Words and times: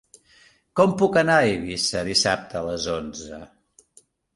Com 0.79 0.95
puc 1.01 1.21
anar 1.21 1.37
a 1.43 1.45
Eivissa 1.51 2.03
dissabte 2.11 2.61
a 2.61 2.67
les 2.73 2.93
onze? 2.99 3.41